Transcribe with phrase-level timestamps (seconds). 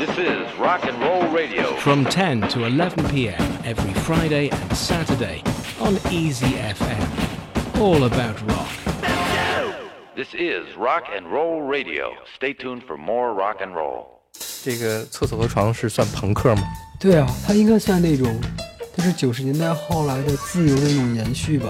[0.00, 1.76] This is Rock and Roll Radio.
[1.76, 3.40] from 10 to 11 p.m.
[3.64, 5.42] every Friday and Saturday
[5.80, 7.80] on Easy FM.
[7.80, 8.68] All about rock.
[10.16, 12.12] This is Rock and Roll Radio.
[12.34, 14.06] Stay tuned for more rock and roll.
[14.64, 16.62] 这个厕所和床是算朋克吗？
[16.98, 18.40] 对啊，它应该算那种，
[18.96, 21.68] 它是九十年代后来的自由的那种延续吧。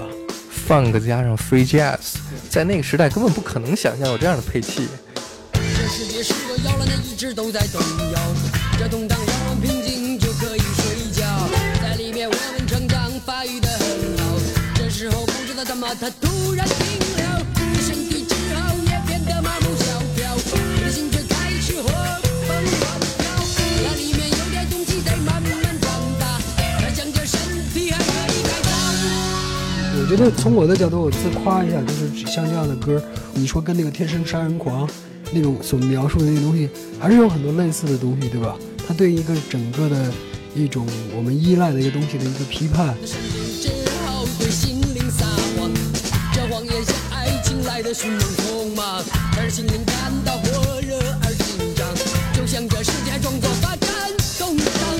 [0.69, 2.17] funk 加上 free jazz，
[2.49, 4.89] 在那个时代根本不可能想象有这样的配器。
[6.02, 7.80] 世界是个摇篮，它一直都在动
[8.12, 8.20] 摇。
[8.80, 11.24] 这动荡让我平静，就可以睡觉。
[11.80, 14.36] 在里面我们成长，发育的很好。
[14.74, 17.46] 这时候不知道怎么，它突然停了，
[17.86, 20.34] 身体只好也变得麻木萧条。
[20.34, 21.88] 我的心却开始活
[22.50, 23.30] 蹦乱跳，
[23.86, 25.54] 那里面有点东西在慢慢
[25.86, 25.86] 长
[26.18, 26.42] 大，
[26.82, 27.38] 它想着身
[27.76, 28.70] 体还可以改造。
[30.02, 33.00] 我觉得从我的角度，我自夸一下，就是像这样的歌，
[33.36, 34.88] 你说跟那个《天生杀人狂》
[35.34, 38.58] 那种所描述的那个东西，还是有很多类似的东西，对吧？
[38.88, 40.12] 它对一个整个的
[40.54, 43.70] 一种我们依赖的一个东西的一个批判，身体只
[44.06, 45.72] 好对心灵撒谎，
[46.34, 49.04] 这谎言像爱情来的迅猛匆忙，
[49.38, 51.88] 让心灵感到火热而紧张，
[52.34, 53.90] 就像这世界装作发展
[54.38, 54.91] 动荡。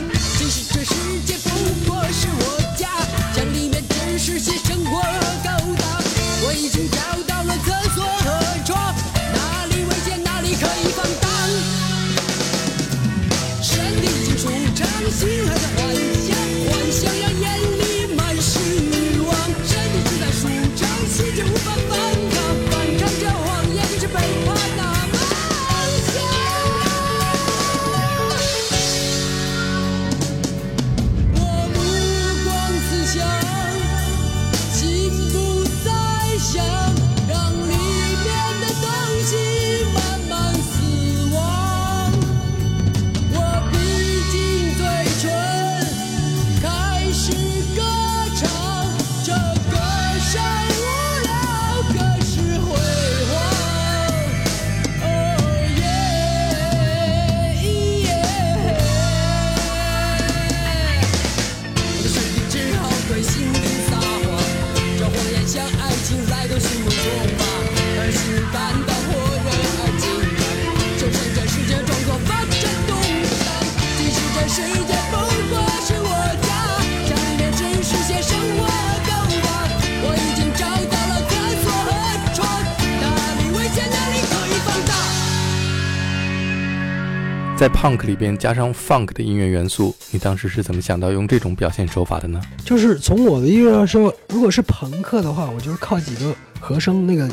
[87.62, 92.42] 在 punk 里边加上 funk 的音乐元素，你当时是怎么想到用这种表现手法的呢？
[92.66, 97.30] 就是从我的意愿说，如果是朋克的话，我就是靠几个和声那个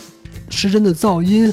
[0.50, 1.50] 失真的噪音，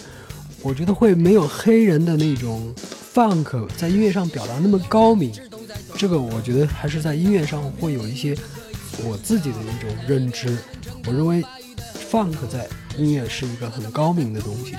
[0.61, 2.75] 我觉得会没有黑人的那种
[3.13, 5.31] funk 在音乐上表达那么高明。
[5.95, 8.35] 这个我觉得还是在音乐上会有一些
[9.05, 10.57] 我自己的一种认知。
[11.07, 11.41] 我认为
[12.11, 14.75] funk 在音乐是一个很高明的东西，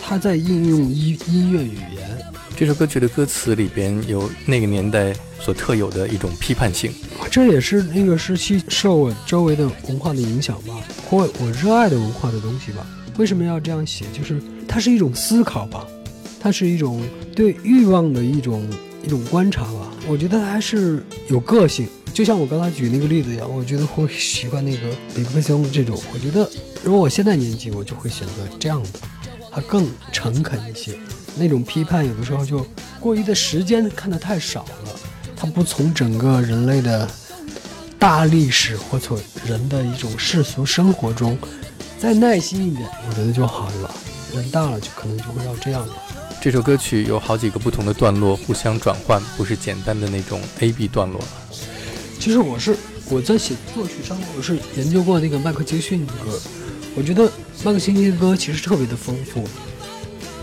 [0.00, 2.16] 它在应用音音乐语言。
[2.60, 6.92] 这首歌曲的歌词里边有那个年代所特有的一种批判性。
[7.30, 10.74] 这也是那个时期受我周围的文化的影响吧，
[11.08, 12.86] 或我热爱的文化的东西吧。
[13.16, 14.04] 为什么要这样写？
[14.12, 15.86] 就是它是一种思考吧，
[16.38, 17.02] 它是一种
[17.34, 18.68] 对欲望的一种
[19.02, 19.90] 一种观察吧。
[20.06, 25.98] 我觉得还是有个性，就像我刚才举那个例子一样，我觉得会喜欢那个李克强这种。
[26.12, 26.46] 我觉得
[26.84, 28.88] 如果我现在年纪，我就会选择这样的，
[29.50, 30.92] 它更诚恳一些。
[31.36, 32.66] 那种批判有的时候就
[32.98, 34.92] 过于的时间看得太少了，
[35.36, 37.08] 它不从整个人类的
[37.98, 41.38] 大历史或从人的一种世俗生活中，
[41.98, 43.94] 再耐心一点，我觉得就好了。
[44.34, 45.94] 人大了就可能就会要这样了。
[46.40, 51.20] 这首歌曲有好几个不同的段落互相转换，不是简单的那种 A B 段落。
[52.18, 52.76] 其实我是
[53.08, 56.40] 我在写作曲上，我是研究过那个迈克杰逊的歌，
[56.94, 57.24] 我觉得
[57.64, 59.46] 迈克杰逊的歌其实特别的丰富。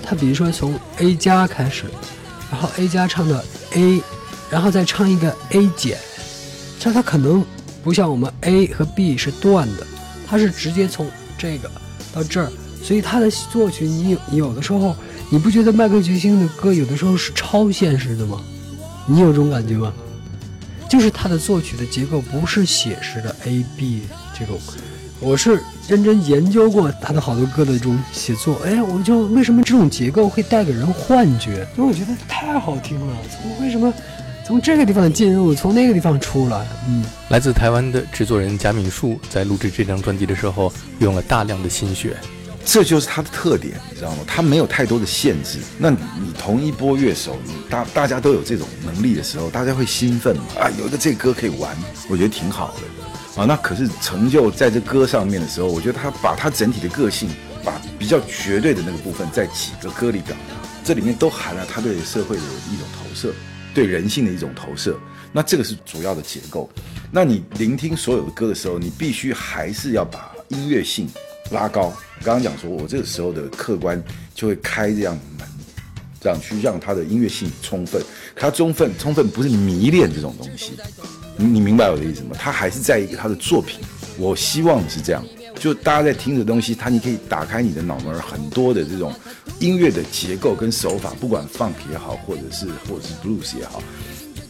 [0.07, 1.84] 他比如说从 A 加开始，
[2.50, 3.43] 然后 A 加唱到
[3.73, 4.02] A，
[4.49, 5.97] 然后再唱一个 A 减，
[6.79, 7.43] 这他可能
[7.84, 9.85] 不像我们 A 和 B 是断的，
[10.26, 11.70] 他是直接从这个
[12.14, 12.49] 到这儿，
[12.81, 14.96] 所以他的作曲你有你有的时候
[15.29, 18.41] 你不觉得迈克杰逊的歌有的时候是超现实的吗？
[19.05, 19.91] 你有这种感觉吗？
[20.90, 24.03] 就是他的作曲的结构不是写实的 A B
[24.40, 24.58] 这种，
[25.20, 31.67] 我是认真研究过他的好多歌的这种写作，哎，我就为什么这种结构会带给人幻觉？
[31.78, 33.93] 因为我觉得太好听了，从为什么
[34.45, 42.16] 从这个地方进入，从那个地方出来，嗯，来自台湾的制作人贾敏树在录制这张专辑的时候用了大量的心血。
[42.66, 44.17] 这就是他的特点，你知道吗？
[44.28, 45.59] 他没有太多的限制。
[45.78, 50.43] 那你你同一波乐手，你大大家都有这种能力的时候，大家会兴奋嘛？
[50.59, 51.73] 啊，有一个这歌可以玩，
[52.09, 52.81] 我觉得挺好的。
[53.37, 57.29] 啊，那可是成就在这歌上面的时候，我觉得他把他整体的个性，
[57.63, 63.31] 把比较绝对的那个部分，在几个歌里表达，这里面都含了他对社会的一种投射，
[63.75, 64.97] 对人性的一种投射。
[65.31, 66.67] 那这个是主要的结构。
[67.11, 71.07] 那你聆听所有的歌的时候，你必须还是要把音乐性
[71.51, 71.93] 拉高。
[72.23, 75.47] 刚刚讲说，我这个时候的客观就会开这样门，
[76.19, 78.01] 这样去让他的音乐性充分。
[78.35, 80.72] 他充分充分不是迷恋这种东西，
[81.37, 82.35] 你明白我的意思吗？
[82.37, 83.79] 他还是在一个他的作品。
[84.17, 85.23] 我希望是这样，
[85.59, 89.13] 就大家在听的东西，他你可以打开你的脑门，很多的这种
[89.59, 93.81] 音乐的结构跟手法，不管 funk 也好，或者是或者是 blues 也好。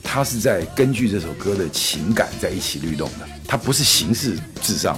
[0.01, 4.98] 他是在根据这首歌的情感在一起律动的，它不是形式至上，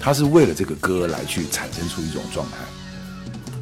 [0.00, 2.56] 它是为了这个歌来去产生出一种状态。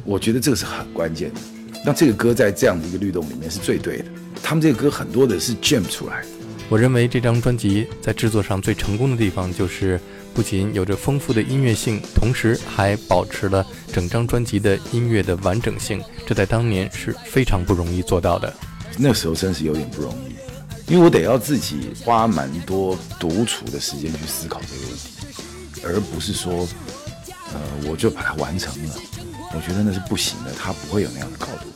[0.03, 1.39] 我觉得这个是很关键的。
[1.85, 4.05] 那这个歌在这样的一个律动里面是最对的。
[4.41, 6.27] 他们这个歌很多的是 jam 出来的。
[6.71, 9.99] 我认为这张专辑在制作上最成功的地方，就是
[10.33, 16.01] 不仅有着丰富的音乐性，同时还保持了整张专辑的音乐的完整性。
[16.25, 18.53] 这在当年是非常不容易做到的。
[18.97, 20.33] 那时候真是有点不容易。
[20.89, 25.09] 因为我得要自己花蛮多独处的时间去思考这个问题，
[25.83, 26.65] 而不是说，
[27.53, 27.59] 呃，
[27.89, 28.95] 我就把它完成了。
[29.53, 31.67] 我觉得那是不行的，它不会有那样的高度。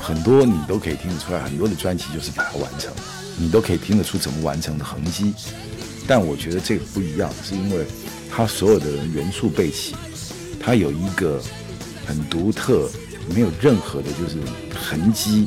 [0.00, 2.92] 很多你都可以听得出来，很多的专辑就是把它完成，
[3.38, 5.32] 你都可以听得出怎么完成的痕迹。
[6.06, 7.84] 但我觉得这个不一样，是因为
[8.30, 9.94] 它所有的元素备齐，
[10.58, 11.40] 它有一个
[12.06, 12.90] 很独特、
[13.34, 14.38] 没有任何的就是
[14.74, 15.46] 痕迹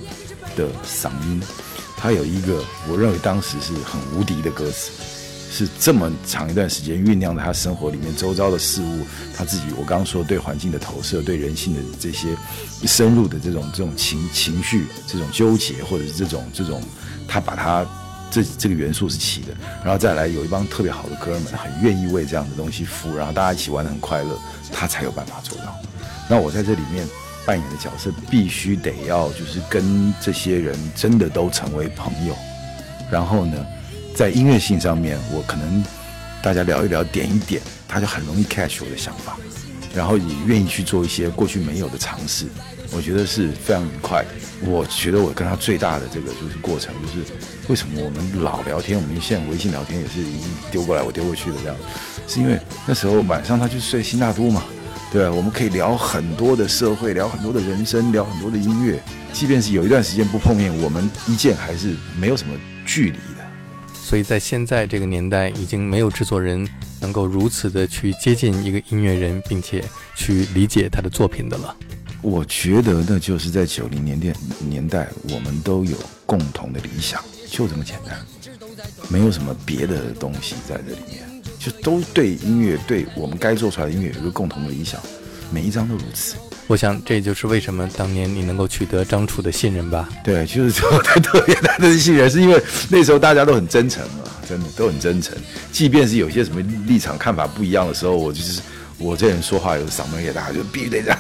[0.56, 1.42] 的嗓音。
[1.98, 4.92] 它有一个，我认为当时是很无敌的歌词，
[5.52, 9.06] 是这么长一段时间酝酿在他生活里面周遭的事物，
[9.36, 12.30] 他自己我刚刚说对环境的投射，对人性的这些
[12.86, 16.82] 深入的这种这种情情绪，这种纠结，或者是这种这种，
[17.28, 17.86] 他把他
[18.32, 19.54] 这这个元素是齐的，
[19.84, 24.40] 然后再来有一帮特别好的哥们，很愿意为这样的东西服，然后大家一起玩得很快乐，
[24.72, 25.76] 他才有办法做到。
[26.30, 27.06] 那我在这里面。
[27.44, 32.36] 扮演的角色必须得要就是跟这些人真的都成为朋友，
[33.12, 33.66] 然后呢，
[34.14, 35.84] 在音乐性上面，我可能
[36.44, 39.38] 大家聊一聊，点一点，他就很容易 catch 我的想法，
[39.96, 42.46] 然后也愿意去做一些过去没有的尝试，
[42.92, 44.30] 我觉得是非常愉快的。
[44.64, 47.26] 我觉得我跟他最大的这个就是过程，就是
[47.68, 51.76] 为什么我们老聊天，我们现在微信聊天也是已经丢过来我丢过去的这样，
[52.28, 54.64] 是因为那时候晚上他就睡新大都嘛。
[55.12, 59.02] 对，我们可以聊很多的社会，聊很多的人生，聊很多的音乐。
[59.34, 62.54] 即便是有一段时间不碰面，我们一见还是没有什么
[62.86, 63.18] 距离。
[64.04, 66.68] 所以在现在这个年代，已经没有制作人
[67.00, 69.84] 能够如此的去接近一个音乐人，并且
[70.16, 71.76] 去理解他的作品的了。
[72.22, 75.96] 我觉得那就是在九零年代年代，我们都有
[76.26, 78.20] 共同的理想，就这么简单，
[79.08, 81.24] 没有什么别的东西在这里面。
[81.58, 85.00] 就都对音乐，对我们该做出来的音乐有一个共同的理想，
[85.52, 86.36] 每一张都如此。
[86.68, 90.08] 我想这就是为什么当年你能够取得张楚的信任吧？
[90.24, 95.38] 对，就是 特特别大的信任，是因为那时候大家都很真诚嘛，真的都很真诚。
[95.72, 98.62] 即便是有些什么立场看法不一样的时候，我就是
[98.98, 101.20] 我这人说话有嗓门也大，就必须得这样。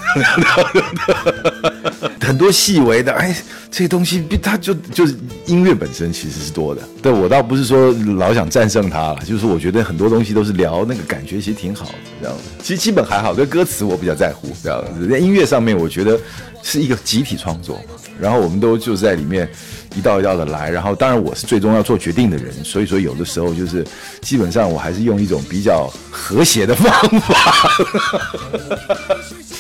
[2.22, 3.36] 很多细微的，哎，
[3.69, 6.82] 这些东西，它就就是音乐本身其实是多的。
[7.01, 15.08] 对我倒不是说老想战胜它了，就是我觉得很多东西都是聊那个感觉，其实挺好的，这样子其实基本还好，对歌词我比较在乎，这样子。
[15.08, 16.20] 在音乐上面，我觉得
[16.63, 17.82] 是一个集体创作，
[18.20, 19.50] 然后我们都就在里面
[19.96, 20.70] 一道一道的来。
[20.70, 23.86] 然后当然我是最终要做决定的人，所以说有的时候就是
[24.22, 26.91] 基本上我还是用一种比较和谐的方
[27.22, 27.70] 法，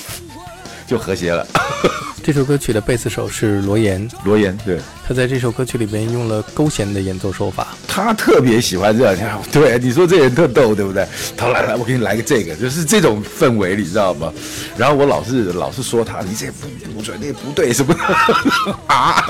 [0.91, 1.47] 就和谐了。
[2.21, 11.07] 这首歌曲的贝斯手是罗岩，罗岩对，他在这首歌曲里边用了勾弦的演奏手法，他特别喜欢这样，对，你说这人特逗，对不对？
[11.35, 14.31] 他来来，我给你来个这个，就是这种氛围，你知道吗？
[14.77, 17.95] 然后我老是老是说他，你这不不准，那不对，什么
[18.85, 19.25] 啊？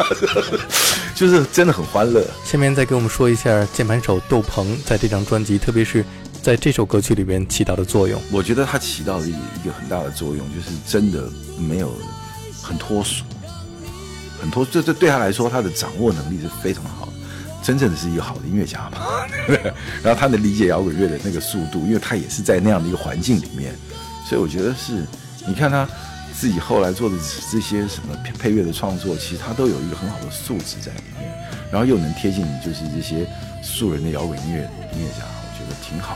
[1.15, 2.25] 就是真的很欢乐。
[2.43, 6.03] 下面再给我们说一下键盘手窦鹏在这张专辑，特别是
[6.41, 8.21] 在这首歌曲里边起到的作用。
[8.31, 11.91] 我觉得他起到了一一个很大的作用，就是真的没有。
[12.63, 13.23] 很脱俗，
[14.39, 17.13] 很脱，这这对他来说，他的掌握能力是非常好的，
[17.63, 19.25] 真正的是一个好的音乐家嘛。
[20.03, 23.73] 然后他能理解摇滚乐的那个速度，因为他也是在那样的一个环境里面，
[24.29, 25.03] 所以我觉得是，
[25.47, 25.89] 你看他
[26.39, 27.15] 自己后来做的
[27.51, 31.33] 这些什么配配乐的创作，其实他都有一个很好的素质在里面，
[31.71, 33.27] 然后又能贴近就是这些
[33.63, 36.15] 素人的摇滚音乐音乐家，我觉得挺好。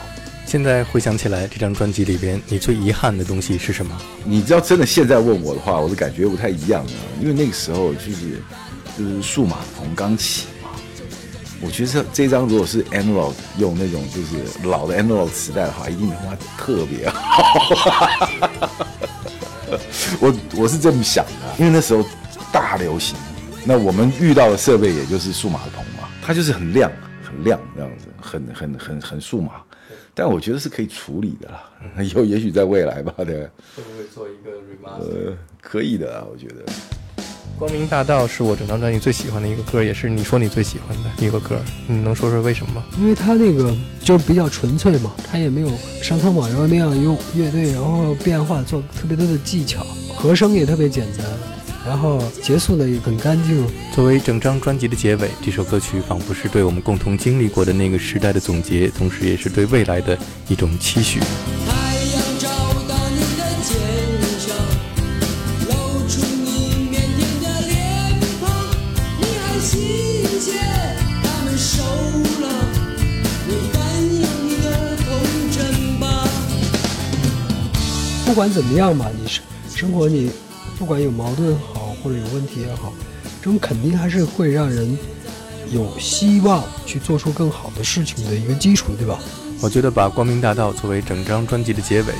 [0.56, 3.94] 现在回想起来，这张专辑里边你最遗憾的东西是什么？
[4.24, 8.42] 你知道，真的现在问我的话，我的感觉不太一样啊，因为那个时候就是
[8.98, 10.70] 就是数码棚刚起嘛。
[11.60, 18.08] 我觉得这这张如果是 analog 用那种就是老的 analog 磁带的话，一定他妈特别好。
[20.22, 22.02] 我我是这么想的，因为那时候
[22.54, 23.18] 大流行，
[23.66, 26.90] 那我们遇到的设备也就是数码棚嘛，它就是很亮
[27.22, 29.52] 很亮这样子，很很很很数码。
[30.18, 33.36] 但我觉得是可以处理的啦，以后也许在未来吧，对。
[33.76, 35.28] 会不会做一个 remaster？
[35.32, 36.64] 呃，可以的啊，我觉得。
[37.58, 41.58] 光明大道是我整张专辑最喜欢的一个歌，也是你说你最喜欢的一个歌。
[41.88, 42.84] 你能说说为什么吗？
[42.98, 45.70] 因为它那个就比较纯粹嘛，它也没有
[46.02, 51.26] 像苍马油那样用乐队，然后变化做特别多的技巧，和声也特别简单，
[51.86, 53.65] 然后结束的也很干净。
[53.94, 61.20] 作为整张专辑的结尾，这首歌曲仿佛是对我们共同经历过的那个时代的总结，同时也是对未来的一种期许。
[78.25, 79.42] 不管怎么样吧，你生
[79.74, 80.30] 生活你
[80.77, 81.56] 不管有矛盾
[82.06, 82.94] 或者有问题也好，
[83.42, 84.96] 这种肯定还是会让人
[85.72, 89.20] 有希望去做出更好的事情的一个基础，对吧？
[89.60, 92.14] 我觉得把《光明大道》作为整张专辑的结尾，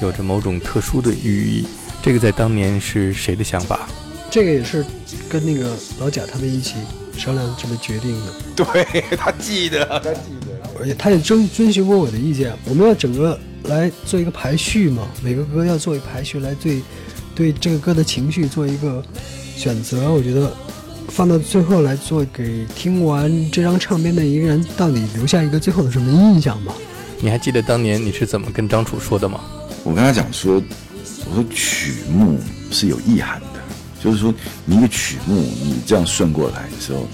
[0.00, 1.66] 有着某种特殊的寓意。
[2.00, 3.88] 这个在当年是谁的想法？
[4.30, 4.86] 这个也是
[5.28, 6.74] 跟那个老贾他们一起
[7.18, 8.32] 商量这么决定的。
[8.54, 10.52] 对他记得，他记得。
[10.78, 16.80] 而且他也遵遵循过我的意见，我们要整个来做一个排序嘛，每个歌要做一个排序，来对
[17.34, 19.02] 对这个歌的情绪做一个
[19.56, 20.10] 选择。
[20.10, 20.52] 我觉得
[21.08, 26.74] 放到最后来做，给听完这张唱片的一个人到底留下一个最后的什么印象吧。
[27.20, 29.40] 你还记得当年你是怎么跟张楚说的吗？
[29.84, 30.62] 我跟他讲说，
[31.28, 32.38] 我说曲目
[32.70, 33.60] 是有意涵的，
[34.02, 34.32] 就是说
[34.64, 37.06] 你一个曲目你这样顺过来的时候，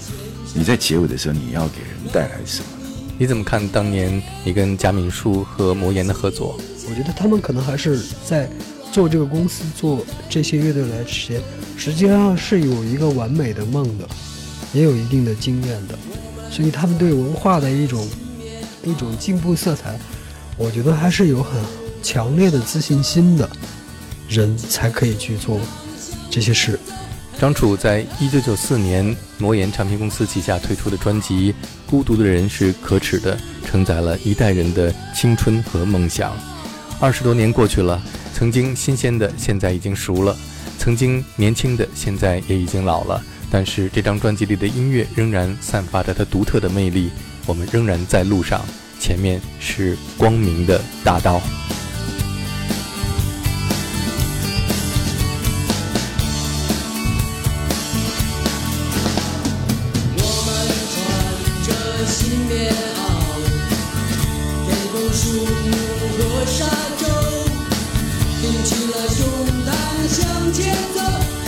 [0.53, 2.95] 你在结尾的时候你要给人带来什么呢？
[3.17, 6.59] 你怎么看当年你跟贾敏树和魔岩的合作？
[6.89, 8.49] 我觉得他们可能还是在
[8.91, 11.41] 做这个公司、做这些乐队来之前，
[11.77, 14.07] 实际上是有一个完美的梦的，
[14.73, 15.97] 也有一定的经验的，
[16.51, 18.07] 所以他们对文化的一种
[18.83, 19.97] 一种进步色彩，
[20.57, 21.61] 我觉得还是有很
[22.01, 23.49] 强烈的自信心的
[24.27, 25.59] 人才可以去做
[26.29, 26.79] 这些事。
[27.39, 31.53] 张楚在一九九四年魔岩唱片公司旗下推出的专辑
[31.89, 36.35] 《孤独的人是可耻的》，承载了一代人的青春和梦想。
[36.99, 38.01] 二十多年过去了，
[38.33, 40.35] 曾经新鲜的现在已经熟了，
[40.77, 43.21] 曾经年轻的现在也已经老了。
[43.51, 47.09] 但是这张专辑里的音乐仍然散发着它独特的魅力，
[47.45, 48.63] 我们仍然在路上，
[48.99, 51.41] 前面是光明的大道。
[69.19, 69.27] 勇
[69.65, 71.38] 敢向前走。